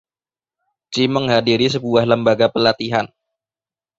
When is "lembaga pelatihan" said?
2.11-3.05